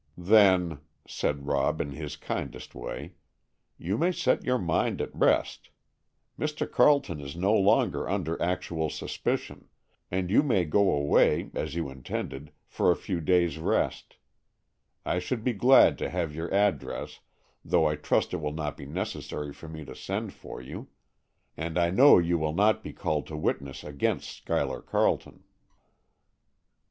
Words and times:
"Then," 0.17 0.79
said 1.07 1.45
Rob 1.45 1.79
in 1.79 1.91
his 1.91 2.15
kindest 2.17 2.73
way, 2.73 3.13
"you 3.77 3.99
may 3.99 4.11
set 4.11 4.43
your 4.43 4.57
mind 4.57 4.99
at 4.99 5.15
rest. 5.15 5.69
Mr. 6.39 6.67
Carleton 6.67 7.21
is 7.21 7.35
no 7.35 7.53
longer 7.53 8.09
under 8.09 8.41
actual 8.41 8.89
suspicion, 8.89 9.69
and 10.09 10.31
you 10.31 10.41
may 10.41 10.65
go 10.65 10.91
away, 10.91 11.51
as 11.53 11.75
you 11.75 11.87
intended, 11.87 12.51
for 12.65 12.89
a 12.89 12.95
few 12.95 13.21
days' 13.21 13.59
rest. 13.59 14.15
I 15.05 15.19
should 15.19 15.43
be 15.43 15.53
glad 15.53 15.99
to 15.99 16.09
have 16.09 16.33
your 16.33 16.51
address, 16.51 17.19
though 17.63 17.85
I 17.85 17.95
trust 17.95 18.33
it 18.33 18.37
will 18.37 18.53
not 18.53 18.77
be 18.77 18.87
necessary 18.87 19.53
for 19.53 19.67
me 19.69 19.85
to 19.85 19.93
send 19.95 20.33
for 20.33 20.59
you; 20.59 20.87
and 21.55 21.77
I 21.77 21.91
know 21.91 22.17
you 22.17 22.39
will 22.39 22.53
not 22.55 22.81
be 22.81 22.91
called 22.91 23.27
to 23.27 23.37
witness 23.37 23.83
against 23.83 24.31
Schuyler 24.35 24.81
Carleton." 24.81 25.43